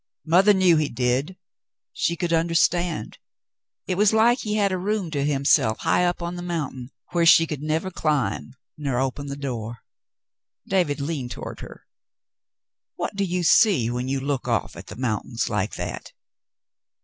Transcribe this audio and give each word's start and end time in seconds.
Mother 0.25 0.55
knew 0.55 0.77
he 0.77 0.89
did— 0.89 1.37
she 1.93 2.15
could 2.15 2.33
understand. 2.33 3.19
It 3.85 3.99
was 3.99 4.13
like 4.13 4.39
he 4.39 4.55
had 4.55 4.71
a 4.71 4.77
room 4.79 5.11
to 5.11 5.23
himself 5.23 5.77
high 5.81 6.05
up 6.05 6.23
on 6.23 6.35
the 6.37 6.41
mountain, 6.41 6.89
where 7.11 7.23
she 7.23 7.45
never 7.59 7.91
could 7.91 8.01
climb, 8.01 8.55
nor 8.79 8.99
open 8.99 9.27
the 9.27 9.35
door." 9.35 9.83
David 10.67 10.99
leaned 11.01 11.29
toward 11.29 11.59
her. 11.59 11.85
"What 12.95 13.15
do 13.15 13.23
you 13.23 13.43
see 13.43 13.91
when 13.91 14.07
you 14.07 14.19
look 14.19 14.47
off 14.47 14.75
at 14.75 14.87
the 14.87 14.95
mountain 14.95 15.35
like 15.49 15.75
that 15.75 16.13